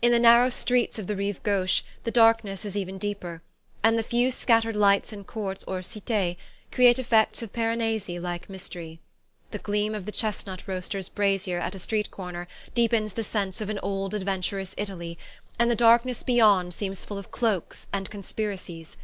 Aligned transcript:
In 0.00 0.12
the 0.12 0.18
narrow 0.18 0.48
streets 0.48 0.98
of 0.98 1.06
the 1.08 1.14
Rive 1.14 1.42
Gauche 1.42 1.82
the 2.04 2.10
darkness 2.10 2.64
is 2.64 2.74
even 2.74 2.96
deeper, 2.96 3.42
and 3.84 3.98
the 3.98 4.02
few 4.02 4.30
scattered 4.30 4.76
lights 4.76 5.12
in 5.12 5.24
courts 5.24 5.62
or 5.68 5.82
"cites" 5.82 6.38
create 6.70 6.98
effects 6.98 7.42
of 7.42 7.52
Piranesi 7.52 8.18
like 8.18 8.48
mystery. 8.48 8.98
The 9.50 9.58
gleam 9.58 9.94
of 9.94 10.06
the 10.06 10.10
chestnut 10.10 10.66
roaster's 10.66 11.10
brazier 11.10 11.58
at 11.58 11.74
a 11.74 11.78
street 11.78 12.10
corner 12.10 12.48
deepens 12.74 13.12
the 13.12 13.24
sense 13.24 13.60
of 13.60 13.68
an 13.68 13.78
old 13.80 14.14
adventurous 14.14 14.74
Italy, 14.78 15.18
and 15.58 15.70
the 15.70 15.74
darkness 15.76 16.22
beyond 16.22 16.72
seems 16.72 17.04
full 17.04 17.18
of 17.18 17.30
cloaks 17.30 17.88
and 17.92 18.08
conspiracies. 18.08 18.96